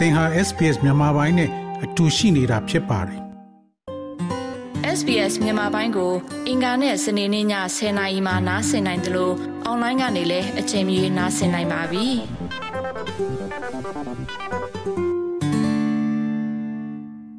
[0.00, 1.50] သင်ဟာ SPS မြန်မာပိုင်းနဲ့
[1.84, 3.20] အတူရှိနေတာဖြစ်ပါတယ်
[4.98, 6.12] SBS မြန်မာပိုင်းကို
[6.48, 7.46] အင်ကာနဲ့စနေနေ့ည
[7.76, 9.34] 10:00နာရီမှနားဆင်နိုင်တယ်လို့
[9.64, 12.06] အွန်လိုင်းကနေလည်းအချိန်မီနားဆင်နိုင်ပါပြီ။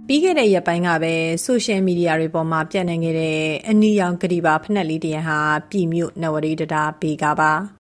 [0.08, 3.40] ပြီးခဲ့တဲ့ရက်ပိုင်းကပဲဆိုရှယ်မီဒီယာတွေပေါ်မှာပြန့်နှံ့ခဲ့တဲ့
[3.70, 5.40] အနီရောင်ကတိပါဖက်နှက်လေးတရံဟာ
[5.70, 7.81] ပြည်မြို့နဝရီတတာဘေကပါ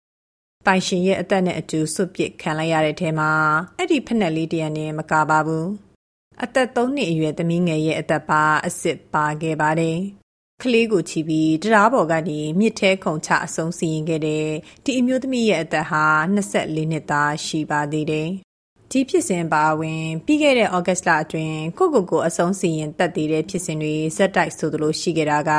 [0.66, 3.31] ပိုင်ရှင်ရဲ့အသက်နဲ့အတူစွတ်ပစ်ခံလိုက်ရတဲ့ထဲမှာ
[3.77, 5.67] အဲ့ဒီဖက်နှက်လေးတရံနဲ့မကပါဘူး
[6.44, 9.98] အသက်3နှစ်အရွယ်သမီးငယ်ရဲ့အသက်ပါအစ်စ်ပါခဲ့ပါတယ်
[10.62, 14.48] ကလေးကိုချီပြီးတရားပေါ်ကနေမြစ်ထဲခုန်ချအဆုံးစီရင်ခဲ့တဲ့
[14.84, 16.03] ဒီအမျိုးသမီးရဲ့အသက်ဟာ
[16.36, 18.30] 24နှစ်သားရှိပါသေးတယ်
[18.91, 25.52] ဒီဖြစ်စဉ်ပါဝင်ပြီးခဲ့တဲ့ဩဂတ်စ်လအတွင်းကိုကိုကိုအဆုံးစီရင်တက်သေးတဲ့ဖြစ်စဉ်တွေဇက်တိုက်ဆိုသလိုရှိခဲ့တာက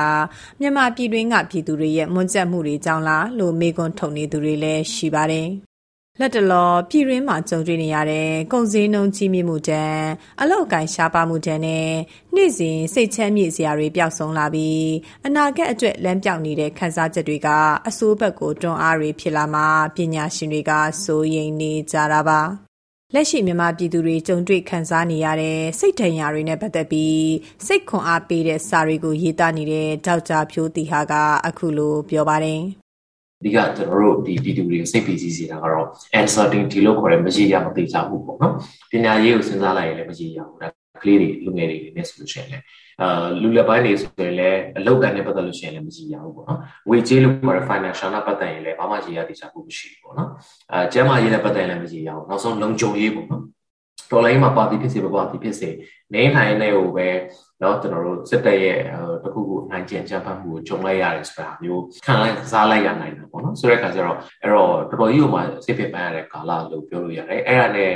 [0.61, 5.49] မြန်မာပြည်တွင်းကပြည်သူတွေရဲ့မွန်းကျက်မှုတွေကြောင့်လားလို့မေကွန်းထုတ်နေသူတွေလည်းရှိပါတယ်။
[6.21, 10.05] လက်တလောပြည်ရင်းမှာကြုံတွေ့နေရတဲ့ကုန်စည်နှုန်းကြီးမြင့်မှုတန်း
[10.41, 11.93] အလောက်ကိုင်းရှားပါမှုတန်းနဲ့
[12.35, 14.87] နေ့စဉ်စိတ်ချမ်းမြေ့စရာတွေပျောက်ဆုံးလာပြီး
[15.27, 17.49] အနာဂတ်အတွက်လမ်းပြောင်နေတဲ့ခန်းစားချက်တွေက
[17.89, 19.63] အဆိုးဘက်ကိုတွန်းအားတွေဖြစ်လာမှ
[19.97, 20.73] ပညာရှင်တွေက
[21.05, 22.72] စိုးရိမ်နေကြတာပါ
[23.15, 27.33] လက်ရှိမြန်မာပြည်သူတွေကြုံတွေ့ခံစားနေရတဲ့စိတ်ဒဏ်ရာတွေနဲ့ပတ်သက်ပြီး
[27.67, 31.13] စိတ်ခွန်အားပေးတဲ့စာတွေကိုရေးသားနေတဲ့ဒေါက်တာဖြိုးတီဟာက
[31.47, 32.61] အခုလိုပြောပါတယ်
[33.45, 35.87] ဒီကကျွန်တော်တို့ဒီပြည်သူတွေကိုစိတ်ပီစီစေတာကတော့
[36.21, 38.55] uncertainty လို့ခေါ်တဲ့မရေရာမသိကြဘူးပေါ့နော်
[38.91, 40.69] ပညာရေးကိုစဉ်းစားလိုက်ရင်လည်းမရေရာဘူးဒါ
[41.03, 42.65] ကလေးတွေလူငယ်တွေနဲ့ဆိုလို့ရှိရင်လည်း
[43.03, 50.31] အာလူလက်ပိုင်းတွေဆိုရင်လည်းအလောက်ကန်နဲ့ပတ်သက်လို့ရှိရင်လည်းမကြည့်ရဘူးပေါ့နော်ငွေကြေးလို့ခေါ်တဲ့ financial နဲ့ပတ်သက်ရင်လည်းဘာမှကြည့်ရသေးချာဘူးမရှိဘူးပေါ့နော်
[50.73, 53.43] အဲကျန်းမာရေးနဲ့ပတ်သက်ရင်လည်းမကြည့်ရဘူးနောက်ဆုံးလုံခြုံရေးပေါ့နော်
[54.11, 55.69] တော်လိုင်းမှာပါတီဖြစ်စေမပါတီဖြစ်စေ
[56.15, 57.09] နေထိုင်နေကိုပဲ
[57.62, 58.80] เนาะကျွန်တော်တို့စစ်တပ်ရဲ့
[59.24, 67.92] တခုခုနိုင်ကျင်ချမ်းဖတ်မှုကိုဂျုံလိုက်ရတယ်ဆိုတာမျိုးခံလိုက်စားလိုက်ရနိုင်တာပေါ့နော်ဆိုတဲ့အခါကျတော့အဲ့တော့တော်တော်ကြီးကိုမှစိတ်ဖြစ်ပန်းရတဲ့ကာလလို့ပြောလို့ရတယ်အဲ့ဒါနဲ့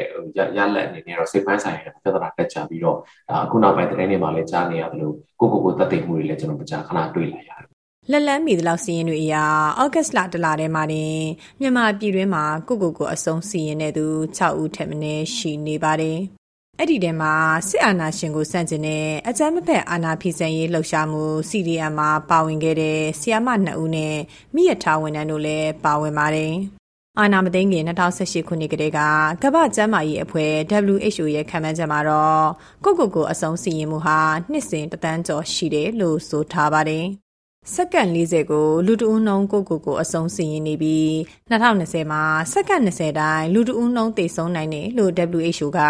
[0.58, 2.98] ရလက်အနေနဲ့တော့စိတ်ပန်းဆိုင်ရပြဿနာတက်ကြပြီးတော့
[3.44, 7.72] အခုနောက်ပိုင်းသတင်းတွေမှာလည်းကြားနေရတယ်လို့ကိုကိုကိုတတ်သိမှုတွေလည်းကျွန်တော်မကြာခဏတွေ့လာရတယ်
[8.11, 9.45] လက်လန်းမီတလောက်စီရင်တွေအရာ
[9.82, 11.16] ဩဂတ်လတလထဲမှာတင်
[11.61, 14.05] မြန်မာပြည်တွင်းမှာကိုကိုကိုအဆုံးစီရင်တဲ့သူ
[14.38, 16.20] 6ဦးထက်မနည်းရှိနေပါတယ်။
[16.79, 17.35] အဲ့ဒီထဲမှာ
[17.69, 24.17] စစ်အာဏာရှင်ကိုစန့်ကျင်တဲ့အကြမ်းမဖက်အာဏာဖီဆန်ရေးလှုပ်ရှားမှု CDM မှာပါဝင်ခဲ့တဲ့ဆီယာမ2ဦးနဲ့
[24.55, 26.55] မိရထားဝန်ထမ်းတို့လည်းပါဝင်ပါတယ်။
[27.19, 29.01] အာနာမသိန်းခင်2018ခုနှစ်ကတည်းက
[29.42, 30.53] ကမ္ဘာ့ကျန်းမာရေးအဖွဲ့
[30.95, 32.47] WHO ရဲ့ခန့်မှန်းချက်မှာတော့
[32.85, 34.20] ကိုကိုကိုအဆုံးစီရင်မှုဟာ
[34.51, 37.07] နှစ်စဉ်တသန်းကျော်ရှိတယ်လို့ဆိုထားပါတယ်။
[37.75, 41.09] စက္ကန့်40ကိုလူတဦးနှုံးကိုကိုကိုအဆုံးစီရင်နေပြီး
[41.51, 42.23] 2020မှာ
[42.53, 45.81] စက္ကန့်20တိုင်းလူတဦးနှုံးသေဆုံးနိုင်တယ်လို့ WHO က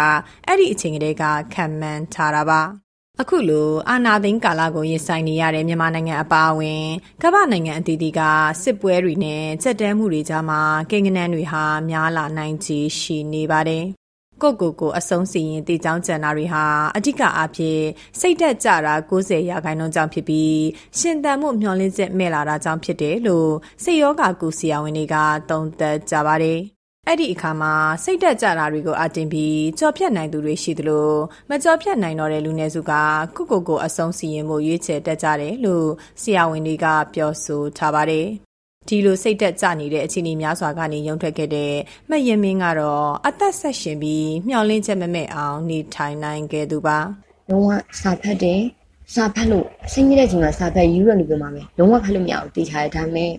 [0.47, 1.23] အဲ့ဒီအချိန်ကလေးက
[1.53, 2.61] ခံမှန်းထားတာပါ
[3.21, 6.83] အခုလိုအာနာသိန်းကာလကိုရင်ဆိုင်နေရတဲ့မြန်မာနိုင်ငံအပါအဝင်
[7.23, 8.21] ကမ္ဘာနိုင်ငံအသီးသီးက
[8.63, 13.85] စစ်ပွဲတွေနဲ့စက်တဲမှုတွေကြားမှာကိန်းဂဏန်းတွေဟာများလာနိုင်ခြေရှိနေပါတယ်
[14.41, 16.63] ကိုကိုကိုအဆုံးစီရင်တည်ကြောင်းကြံတာတွေဟာ
[16.97, 17.83] အဓိကအားဖြင့်
[18.19, 20.59] စိတ်သက်ကြတာ90ရာခိုင်နှုန်းကြောင့်ဖြစ်ပြီး
[20.99, 23.51] ရှင်သန်မှုမျှော်လင့်ချက်မဲ့လာတာကြောင့်ဖြစ်တယ်လို့
[23.83, 25.15] စိတ်ယောဂကုဆရာဝန်တွေက
[25.49, 26.59] သုံးသပ်ကြပါတယ်။
[27.07, 31.09] အဲ့ဒီအခါမှာစိတ်တက်ကြတာတွေကိုအတင်ပြီးကြော်ဖြတ်နိုင်သူတွေရှိသလို
[31.49, 32.93] မကြော်ဖြတ်နိုင်တော့တဲ့လူနည်းစုက
[33.35, 35.87] ကိုကိုကိုအဆုံးစီရင်မှုရွေးချယ်တက်ကြတယ်လို့
[36.21, 38.27] ဆရာဝန်တွေကပြောဆိုထားပါတယ်။
[38.87, 41.73] ဒီလိုစိတ်သက်ကြနေတဲ့အခြေအနေများစွာကနေရုံထွက်ခဲ့တဲ့
[42.09, 46.97] မယင်မင်းကတော့အသက်ဆက်ရှင်ပြီးမျောလင့်ချက်မမဲ့အောင်နေထိုင်နိုင်ခဲ့သူပါ
[47.49, 47.69] လုံးဝ
[48.01, 48.61] စာဖတ်တယ်
[49.13, 53.31] စာဖတ်လို့စိတ်နေတဲ့ချိန်မှာစာဖတ်ယူရလို့ပြောမှာပဲလုံးဝဖတ်လို့မရဘူးတေးချာတယ်ဒါပေမဲ့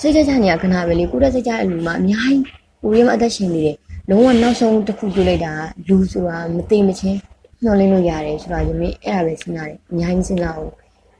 [0.00, 2.42] စိတ်ကြကြနေရခဏပဲလေကိုယ်တက်စိတ်ကြတဲ့လူမှအများကြီး
[2.82, 3.76] ကိုရမအသက်ရှင်နေတယ်
[4.10, 5.52] လုံးဝနောက်ဆုံးတစ်ခုပြောလိုက်တာ
[5.88, 7.18] လူဆိုတာမသိမချင်း
[7.62, 10.72] မျောလင်းလို့ရတယ်ဆိုတာယမင်းအဲ့ဒါပဲစဉ်းစားတယ်အများကြီးစဉ်းစားအောင်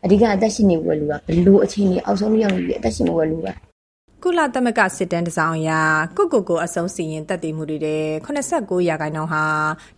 [0.05, 3.49] အဓိကအသက်ရှင်နေဖို့လူကဘလို့အချိန်ကြီးအောက်ဆုံးရောက်နေပြီအသက်ရှင်ဖို့လူက
[4.23, 5.71] ကုလသမဂ္ဂစစ်တမ်းတစောင်းအရ
[6.17, 9.45] ကုကုကိုအဆုံးစီရင်တက်တည်မှုတွေတဲ့89ရာခိုင်နှုန်းဟာ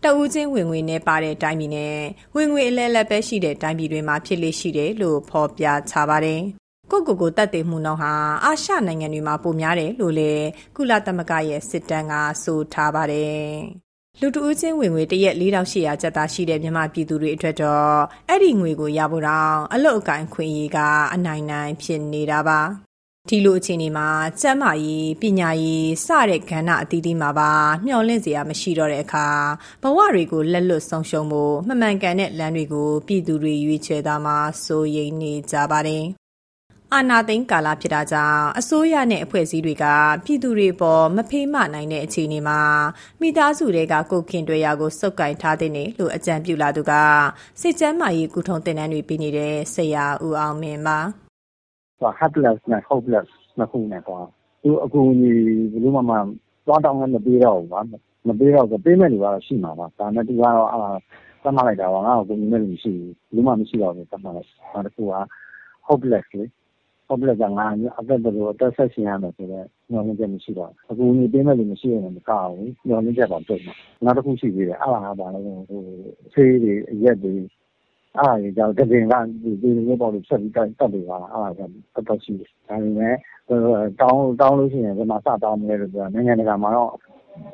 [0.02, 1.98] တအူးချင်းဝင်ငွေနဲ့ပါတဲ့တိုင်းပြည်နဲ့
[2.36, 6.40] ဝင်ငွေအလဲလက်ပဲရှိတဲ့တိုင်းပြည်တွေမှာဖြစ်လေရှိတယ်လို့ဖော်ပြချပါတယ်။
[6.90, 8.12] ကုကုကိုတက်တည်မှုနှုန်းဟာ
[8.44, 10.32] အာရှနိုင်ငံတွေမှာပိုများတယ်လို့လေ
[10.76, 13.44] ကုလသမဂ္ဂရဲ့စစ်တမ်းကဆိုထားပါတယ်။
[14.20, 17.94] လူတဦးချင်းဝင်ငွေတရက်4800ကျပ်သားရှိတဲ့မြန်မာပြည်သူတွေအတွက်တော့
[18.28, 20.78] အဲ့ဒီငွေကိုရဖို့တော့အလုတ်အကင်ခွင့်ရေးက
[21.14, 22.60] အနိုင်နိုင်ဖြစ်နေတာပါ
[23.28, 24.08] ဒီလိုအခြေအနေမှာ
[24.40, 27.50] ကျန်းမာရေးပညာရေးစတဲ့ကဏ္ဍအသီးသီးမှာပါ
[27.84, 29.28] မျှော်လင့်စရာမရှိတော့တဲ့အခါ
[29.82, 36.04] ဘဝတွေကိုလက်လွတ်ဆုံးရှုံးဖို့မမှန်ကန်တဲ့လမ်းတွေကိုပြည်သူတွေရွေးချယ်တာမှာစိုးရိမ်နေကြပါတယ်။
[36.94, 39.84] အာနာသိန်းကာလဖြစ်တာကြောင့်အစိုးရနဲ့အဖွဲ့အစည်းတွေက
[40.24, 42.60] ပြည်သူတွေပေါ်မဖေးမနိုင်တဲ့အခြေအနေမှာ
[43.20, 46.92] မိသားစုတွေကကိုခင်တွေရာကိုစုပ်ကင်ထားတဲ့နေလို့အကြံပြုလာသူက
[47.60, 50.98] စစ်ကျမ်းမာရေးကုထုံတင်တန်းတွေပြီးနေတဲ့ဆရာဦးအောင်မင်းပါ။
[52.20, 54.18] helpless နဲ့ hopeless နှစ်ခုနဲ့ကွာ
[54.62, 55.32] သူအကူအညီ
[55.72, 56.12] ဘယ်လိုမှမ
[56.66, 57.80] သွားတောင်းလည်းမပေးတော့ဘူးကွာ
[58.28, 60.78] မပေးတော့ဆိုပေးမဲ့လူကတော့ရှိမှာပါဒါနဲ့သူကတော့အာ
[61.42, 65.14] သတ်မှတ်လိုက်တာပါငါ့ကိုကိုကြီးမဲ့လူမရှိဘူးဘူးမှမရှိတော့ဘူးသတ်မှတ်လိုက်နောက်တစ်ခုက
[65.86, 66.44] hopeless လေ
[67.08, 67.66] hopeless ကငါ
[68.00, 73.74] အသက်ဘယ်လို အသက်ဆက်ရှင်ရမယ်ဆိုတော့ညှော်လင့်ချက်မရှိတော့ဘူးအခုနေပေးမဲ့လူမရှိရင်မကောက်ဘူးညှော်လင့်ချက်တော့ပြုတ်မှာ
[74.04, 75.80] နောက်တစ်ခုရှိသေးတယ် အဲ့ဒါက ဘာလဲဟို
[76.32, 77.34] ဖေးတွေ အရက်တွေ
[78.18, 81.70] အားရကြောင့်တကယ်ကဒီဒီလိုပေါ့လို့ဆက်ပြီးတက်တက်ပြီးပါလားအားရတော့
[82.08, 83.14] တော့ရှိတယ် ဒါပေမဲ့
[84.00, 86.90] တောင်းတောင်းလို့ရှိရင်ဒီမှာစတောင်းမလဲလို့ ပြောနိုင်ငံတကာမှာတော့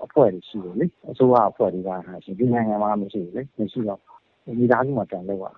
[0.05, 4.01] အဖွဲ့တွေရှိတယ်လေ အစိုးရအဖွဲ့တွေကဟာရှိဒီနိုင်ငံမှာမရှိဘူးလေ မရှိတော့
[4.59, 5.51] ဒီသားစုမှာတန်လို့ပါ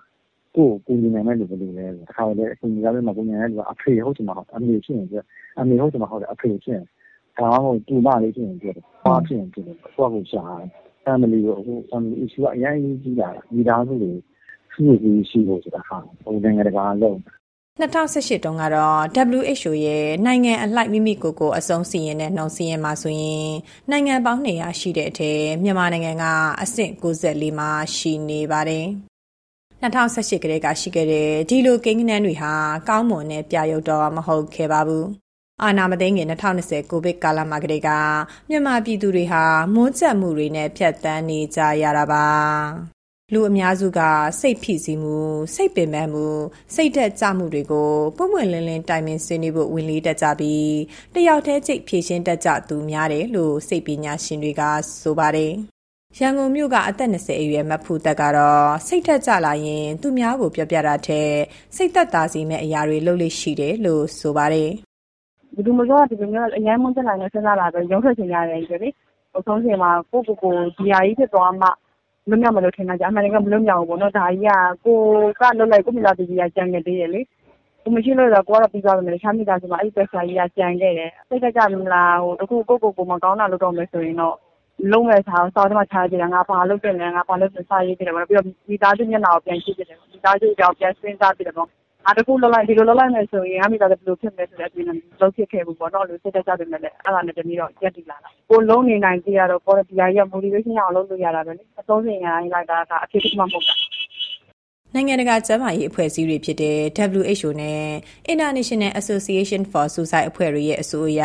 [0.55, 5.17] ကိုကိုညီနိုင်မဲ့လူဘယ်လိုလဲတခါလေအကူညီရမယ့်မကူညီနိုင်တဲ့လူကအဖေဟုတ်ချင်မှာဟုတ်အမေဖြစ်ရင်ပြ
[5.59, 6.85] အမေဟုတ်ချင်မှာဟုတ်တယ်အဖေဖြစ်ရင်
[7.37, 10.43] ဒါမှမဟုတ်တူမလေးဖြစ်ရင်ပြတယ်ဘာဖြစ်ရင်ပြတယ်ကိုယ့်ကိုရှာ
[11.05, 14.11] family ကိုအခု family issue ကအရင်ကြီးလာတာမိသားစုတွေ
[14.73, 17.17] ရှိရှိရှိဖို့ဆိုတာဟာဟိုနိုင်ငံတကာလုံး
[17.81, 19.01] 2018တုန်းကတော့
[19.39, 23.51] WHO ရဲ့နိုင်ငံအလိုက်မိမိကိုယ်ကိုအဆုံးစီရင်တဲ့နှုံစီရင်မှာဆိုရင်
[23.91, 26.25] နိုင်ငံပေါင်း200ရှိတဲ့အထက်မြန်မာနိုင်ငံက
[26.61, 28.87] အဆင့်94မှာရှိနေပါတယ်။
[29.83, 32.53] 2018ကလေးကရှိခဲ့တဲ့ဒီလိုကိန်းဂဏန်းတွေဟာ
[32.89, 35.05] ကောင်းမွန်တဲ့ပြရုပ်တော့မဟုတ်ခဲ့ပါဘူး။
[35.61, 37.89] အာနာမသိငင်2020ကိုဗစ်ကာလမှာကလေးက
[38.49, 39.43] မြန်မာပြည်သူတွေဟာ
[39.73, 42.27] မိုးကျပ်မှုတွေနဲ့ဖြတ်တန်းနေကြရတာပါ
[43.33, 44.01] လူအများစုက
[44.39, 45.17] စိတ်ဖိစီးမှု
[45.55, 46.27] စိတ်ပင်ပန်းမှု
[46.75, 50.73] စိတ်သက်ကြမှုတွေကိုပုံမှန်လင်းလင်းတိုင်ပင်ဆွေးနွေးဖို့ဝင်လေးတက်ကြပြီး
[51.15, 54.61] တယောက်တည်းချိတ်ဖြည့်ရှင်းတက်ကြသူများတယ်လို့စိတ်ပညာရှင်တွေက
[55.01, 55.72] ဆိုပါတယ်
[56.19, 61.33] ရန်ကုန်မြို့ကအသက်20အရွယ်မဖူတက်ကတော့စိတ်သက်ကြလာရင်သူများကိုပြောပြတာထက်
[61.75, 64.69] စိတ်သက်သာစီမဲ့အရာတွေလုပ်လို့ရှိတယ်လို့ဆိုပါတယ်
[65.55, 68.89] ဘယ်သူမှတော့ဒီလိုမျိုးအញ្ញမ်းမွန်းတက်လာနေစဉ်းစားလာတော့ရုံးထွက်ချင်ရတယ်ကြလေ
[69.37, 71.67] အဆုံးစင်မှာကိုကိုကိုဒီဟာကြီးဖြစ်သွားမှ
[72.29, 74.51] လွတ်မြောက်မယ်လို့ထင်တာကြာအမှန်တကယ်မလွတ်မြောက်ဘူးပေါ့နော်ဒါကြီးက
[74.85, 74.97] ကို
[75.39, 77.21] ကလွတ်လိုက်ကိုမိသားစုကြီးကကြံခဲ့သေးတယ်လေ
[77.81, 84.37] ကိုမရှိလို့တော့ကိုကတော့ပြီးသွားပြီလေရှားမိသားစုမှာအဲ့ဒီပက်ဆာကြီးကကြံခဲ့တယ်စိတ်ကကြမလားဟိုတခုကိုကိုကိုမကောင်းတာလုပ်တော့မယ်ဆိုရင်တော့
[84.91, 91.69] လုံးမဲ့စားစောင်းတမချားကြတယ်ငါဘာလုပ်တယ်လဲငါဘာလုပ်စစားရေးတယ်ပေါ့ပြီးတော့မိသားစုမျက်နှာကိုပြန်ကြည့်တယ်မိသားစုကြောင့်ပြန်စဉ်းစားပြီးတော့
[92.05, 94.99] အားတခုလောက်လိုက်ဒီလိုလောက်လိုက်မယ်ဆိုရင်အမိသားစုဘယ်လိုဖြစ်မလဲဆိုတဲ့အပြင်လုံး
[95.35, 103.73] ဖြစ်ခဲ့ဘူးပေါ့နော်လို့စိတ်သက်သာတယ်လည်းအဲ့ဒါနဲ့တမီတော့ရက်တည်လာတာကိုလုံးနေနိုင်သေးရတော့ပေါ်တီယာရဲ့ motivation အောင်လုပ်လို့ရတာပဲလေအသုံးစင်ရတိုင်းလိုက်တာကအဖြစ်တစ်မှမဟုတ်တာ
[104.95, 106.79] နိုင်ငံတကာကျန်းမာရေးအဖွဲ့အစည်းတွေဖြစ်တဲ့
[107.21, 107.85] WHO နဲ့
[108.31, 111.23] International Association for Suicide အဖွဲ့တွေရဲ့အဆိုအရ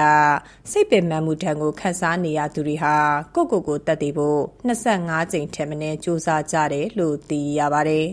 [0.70, 2.96] စိတ်ပင်ပန်းမှုဒဏ်ကိုခံစားနေရသူတွေဟာ
[3.34, 8.06] ကိုယ့်ကိုယ်ကိုတတ်သိဖို့25ကြိမ်ထက်မနည်းစူးစမ်းကြတယ်လို့သိရပါတယ်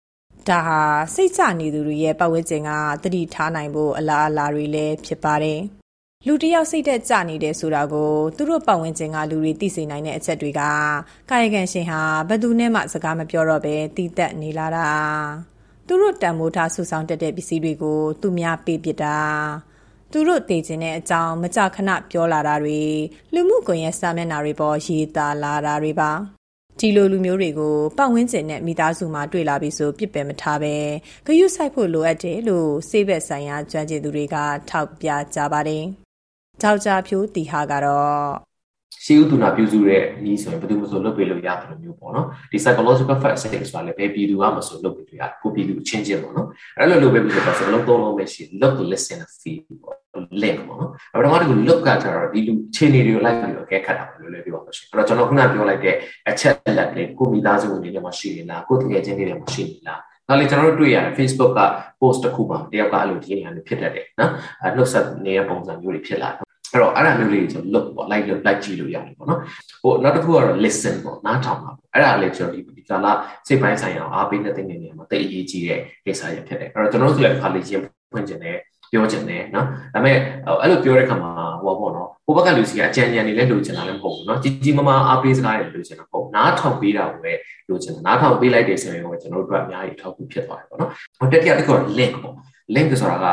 [0.48, 0.80] ။ဒါဟာ
[1.14, 2.70] စိတ်ချနေသူတွေရဲ့ပတ်ဝန်းကျင်က
[3.02, 5.60] တတိထားနိုင်ဖို့အလားအလာတွေလည်းဖြစ်ပါတယ်။
[6.26, 10.62] လူတယောက် စိတ်သက်ကြနေတယ်ဆိုတာကို သူတို့ပတ်ဝန်းကျင်က လူတွေ သိစေနိုင်တဲ့အချက်တွေက
[11.30, 14.88] ကာယကံရှင်ဟာ ဘယ်သူနဲ့မှ စကားမပြောတော့ဘဲတီးတက်နေလာတာ။
[15.86, 19.18] သူတို့တန်မိုးထားဆူဆောင်တက်တဲ့ ပစ္စည်းတွေကို သူများပေးပစ်တာ။
[20.12, 22.80] သူတို့တည်ခြင်းတဲ့အကြောင်း မကြခဏ ပြောလာတာတွေ
[23.34, 26.10] လူမှုကွန်ရက်စာမျက်နှာတွေပေါ် ရေးသားလာတာတွေပါ။
[26.78, 30.74] ဒီလိုလူမျိုးတွေကို ပတ်ဝန်းကျင်နဲ့ မိသားစုမှာ တွေ့လာပြီဆိုပြစ်ပယ်မထားပဲ
[31.26, 34.36] ဂယုဆိုင်ဖို့ လိုအပ်တယ်လို့စေဘက်ဆိုင်ရာ ကျွမ်းကျင်သူတွေက
[34.70, 35.86] ထောက်ပြကြပါတယ်။
[36.62, 38.50] ကြောက်ကြဖြိုးတီဟာကတော့
[39.04, 46.48] ရှေးဥဒုနာပြုစုတဲ့နီးဆိုရင်ဘယ်သူမှမဆိုလုပ်ပေးလို့ရတယ်လို့မျိုးပေါ့နော်ဒီ psychological first aid ဆိုတာလည်းဘယ်ပြည်သူမှမဆိုလုပ်ပေးလို့ရတယ်ကိုပြည်သူချင်းချင်းပေါ့နော်
[46.78, 49.96] အဲ့လိုလုပ်ပေးပြီးတော့စကလုံးသုံးလုံးပဲရှိ look listen feel ပေါ့
[50.42, 55.94] link ပေါ့နော်အဲ့တော့ဒီ look ကကြတော့ဒီလူချင်းတွေတွေကိုလိုက်ပြီးတော့ကဲခတ်တာလို့လည်းပြောပါလို့ရှိရင်အဲ့တော့ကျွန်တော်ခုနပြောလိုက်တဲ့
[56.30, 61.60] အချက်လက်လေးကိုမိသားစုဝင်တွေထဲမှာရှိနေလားကိုတကယ်ချင်းတွေထဲမှာရှိနေလားဒါလေကျွန်တော်တို့တွေ့ရတယ် Facebook က
[62.00, 64.32] post တစ်ခုမှာတယောက်ကအဲ့လိုဒီနေရာမျိုးဖြစ်တတ်တယ်နော်
[64.62, 69.40] အဲ့နှုတ်ဆက်နေတဲ့ပုံစံမျိုးတွေဖြစ်လာတယ် အဲ့တော့အဲ့ဒါမျိုးလေးကျွန်တော် look ပေါ့ like look like ကြည့်လို့ရတယ်ပေါ့နော်
[69.82, 73.12] ဟိုနောက်တစ်ခုကတော့ listen ပေါ့နားထောင်တာပေါ့အဲ့ဒါလေးကျွန်တော်ဒီဒီကလာ
[73.46, 78.56] စိတ်ပိုင်းဆိုင်ရာအားပေးတဲ့နေရာမှာတိတ်အရေးကြီးတဲ့ကိစ္စရဖြစ်တယ်အဲ့တော့ကျွန်တော်တို့ဆိုလည်းခါလေးချင်းဖွင့်ကျင်တယ်
[78.92, 80.16] ပြောချင်တယ်နော်ဒါပေမဲ့
[80.60, 81.30] အဲ့လိုပြောတဲ့ခါမှာ
[81.62, 87.32] ဟိုပေါ့နော်ဟိုဘက်ကလူစီကအကြံဉာဏ်တွေလည်းလိုချင်တာလည်းမဟုတ်ဘူးနော်ကြီးကြီးမားမားအားပေးစကားတွေလိုချင်တာပေါ့နားထောင်ပေးတာကိုပဲ
[87.68, 92.34] လိုချင်တာနားထောင်ပေးလိုက်တယ်ဆိုရင်ကျွန်တော်တို့အတွက်အများကြီးထောက်ကူဖြစ်သွားတယ်ပေါ့နော်ဟိုတက်ကြတစ်ခုက link ပေါ့
[92.74, 93.26] link ဆိုတာက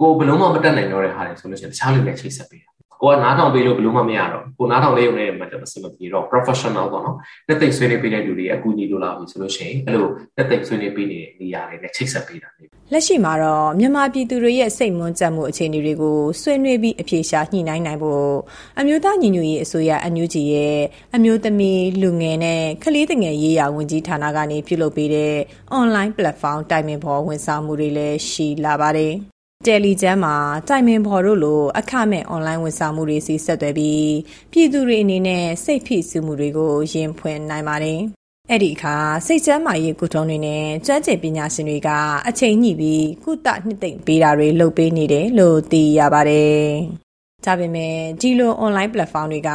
[0.00, 2.68] ကိုဘလုံးမမတက်နိုင်တော့တဲ့ဟာတွေဆိုလို့ရှိရင်တခြားလူတွေချိတ်ဆက်ပေးတာ
[3.02, 7.16] ကိုကနားထောင်ပေးလို့ဘယ်လို့မှမရတော့ကိုနားထောင်လေးရုံနဲ့မှတ်မစမပြေတော့ professional ပေါ့နော်
[7.48, 18.32] တက်သိဆွေးနွေးပေးတဲ့လူတွေအကူအညီလိုလာပြီဆိုလို့ရှိရင်အဲ့လိုတက်သိဆွေးနွေးပေးနေတဲ့နေရာတွေနဲ့ချိတ်ဆက်ပေးတာလေလက်ရှိမှာတော့မြန်မာပြည်သူတွေရဲ့စိတ်မွန်းကြမှုအခြေအနေတွေကိုဆွေးနွေးပြီးအပြေရှားညှိနှိုင်းနိုင်ဖို့
[18.78, 20.78] အမျိုးသားညီညွတ်ရေးအစိုးရအန်ယူဂျီရဲ့
[21.16, 25.34] အမျိုးသမီးလူငယ်နဲ့ကလေးငယ်ရေးရာဝန်ကြီးဌာနကနေပြုလုပ်ပေးတဲ့
[25.78, 29.14] online platform တိုင်ပင်ဖော်ဝန်ဆောင်မှုတွေလည်းရှိလာပါတယ်
[29.66, 30.34] တယ်လီကျမ်းမှာ
[30.68, 34.10] တိုင်မင်ဖော်တို့လို အခမဲ့ အွန်လိုင်းဝန်ဆောင်မှုတွေစီဆက်သွယ်ပြီး
[34.52, 38.00] ပြည်သူတွေအနေနဲ့ စိတ်ဖိစီးမှုတွေကို ရင်ဖွင့်နိုင်ပါတယ်။
[38.50, 38.96] အဲ့ဒီအခါ
[39.26, 41.90] စိတ်ကျမ်းမာရေး ကုထုံးတွေနဲ့ ကျွမ်းကျင်ပညာရှင်တွေက
[42.28, 46.64] အချိန်ညှိပြီး ကုသနှစ်သိမ့်ပေးတာတွေ လုပ်ပေးနေတယ်လို့ သိရပါတယ်။
[47.44, 49.50] ဒါပေမဲ့ ဒီလို online platform တွေက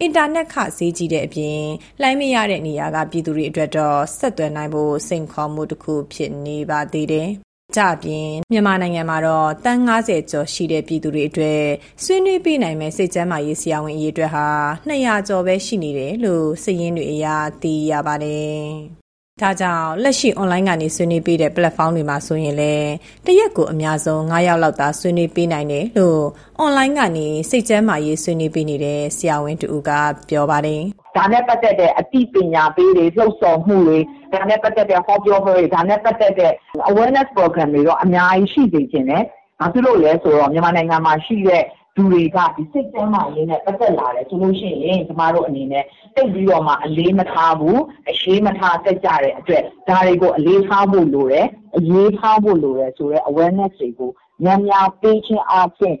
[0.00, 1.60] အင်တာနက်ခ ဈေးကြီးတဲ့အပြင်
[2.02, 7.30] လိုင်းမရတဲ့ နေရာက ပြည်သူတွေအတွက်တော့ ဆက်သွယ်နိုင်ဖို့ စိန်ခေါ်မှုတစ်ခု ဖြစ်နေပါသေးတယ်။
[7.76, 11.64] ကြအပြင်မြန်မာနိုင်ငံမှာတော့တန်း90ကျော်ရှိတဲ့ပြည်သူတွေအတွက်
[12.04, 14.46] ဆွေးနွေးပေးနိုင်မဲ့စိတ်ကျန်းမာရေးဆရာဝန်အရေးအတွက်ဟာ
[14.90, 17.26] 200ကျော်ပဲရှိနေတယ်လို့စည်ရင်းတွေအရ
[17.62, 18.64] သိရပါတယ်။
[19.42, 22.90] ဒါကြောင့်လက်ရှိ online ကနေဆွေးနွေးပေးတဲ့ platform တွေမှာဆိုရင်လည်း
[23.26, 26.20] တရက်ကို အများဆုံး9ယောက်လောက်သာ ဆွေးနွေးပေးနိုင်တယ်လို့
[26.64, 29.90] online ကနေ စိတ်ကျန်းမာရေးဆွေးနွေးပေးနေတဲ့ ဆရာဝန်တူက
[30.28, 30.82] ပြောပါတယ်။
[31.16, 33.98] ဒါနဲ့ပတ်သက်တဲ့အသိပညာပေးတွေ လှုပ်ဆော်မှုတွေ
[34.32, 36.52] ဒါနဲ့ပတ်သက်တဲ့ ဟောပြောပွဲတွေ ဒါနဲ့ပတ်သက်တဲ့
[36.90, 39.22] awareness program တွေတော့ အများကြီးရှိနေခြင်းနဲ့
[39.60, 41.64] ဘာဖြစ်လို့လဲဆိုတော့ မြန်မာနိုင်ငံမှာရှိတဲ့
[41.96, 45.84] လူတွေကဒီစိတ်ကျန်းမာရေးနဲ့ပတ်သက်လာတယ်ဆိုလို့ရှိရင်ကျမတို့အနေနဲ့
[46.14, 51.46] တိတ်ပြီးတော့မှအလေးမထားဘူးအရှိမထားတက်ကြတဲ့အတွက်ဒါတွေကိုအလေးထားဖို့လိုတယ်
[51.76, 54.10] အရေးထားဖို့လိုတယ်ဆိုတော့ awareness တွေကို
[54.44, 55.96] များများပေးခြင်းအပြင်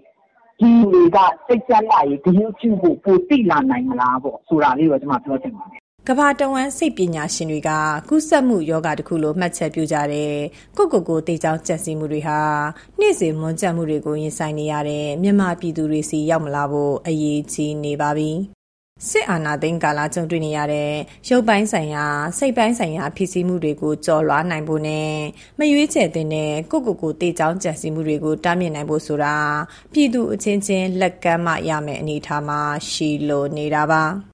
[0.60, 7.70] ဒီတွေကစိတ်ကျန်းမာရေးဂရုပြုဖို့ပိုသိလာနိုင်မလားပေါ့ဆိုတာလေးတော့ကျွန်မပြောချင်ပါတယ် ကဘာတဝမ်းစိတ်ပညာရှင်တွေက
[8.08, 10.34] ကုသမှုယောဂတစ်ခုလိုမှတ်ချက်ပြုကြတဲ့
[10.76, 12.40] ကိုကိုကိုတေချောင်းကြက်စီမှုတွေဟာ
[13.00, 18.32] နေ့စဉ်မွန်းကြက်မှုတွေကိုရင်ဆိုင်နေရတဲ့မြန်မာပြည်သူတွေစီရောက်မလာဖို့အရေးကြီးနေပါပြီ။
[19.08, 20.92] စစ်အာဏာသိမ်းကာလကြုံတွေ့နေရတဲ့
[21.28, 22.04] ရုပ်ပိုင်းဆိုင်ရာ
[22.38, 25.10] စိတ်ပိုင်းဆိုင်ရာဖြစ်စည်းမှုတွေကိုကြော်လွှားနိုင်ဖို့နဲ့
[25.58, 26.26] မရွေးချယ်တဲ့
[26.70, 29.36] ကိုကိုကိုတေချောင်းကြက်စီမှုတွေကိုတားမြစ်နိုင်ဖို့ဆိုတာ
[29.92, 34.04] ပြည်သူအချင်းချင်းလက်ကမ်းမှရမယ်အနေထားမှာရှိလိုနေတာပါ။